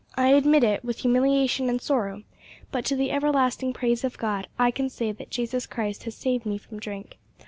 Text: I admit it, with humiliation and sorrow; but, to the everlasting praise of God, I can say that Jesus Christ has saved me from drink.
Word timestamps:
I 0.15 0.29
admit 0.29 0.63
it, 0.63 0.83
with 0.83 1.01
humiliation 1.01 1.69
and 1.69 1.79
sorrow; 1.79 2.23
but, 2.71 2.83
to 2.85 2.95
the 2.95 3.11
everlasting 3.11 3.71
praise 3.71 4.03
of 4.03 4.17
God, 4.17 4.47
I 4.57 4.71
can 4.71 4.89
say 4.89 5.11
that 5.11 5.29
Jesus 5.29 5.67
Christ 5.67 6.05
has 6.05 6.15
saved 6.15 6.43
me 6.43 6.57
from 6.57 6.79
drink. 6.79 7.19